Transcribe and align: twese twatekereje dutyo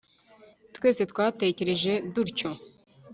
twese 0.75 1.01
twatekereje 1.11 1.91
dutyo 2.13 2.49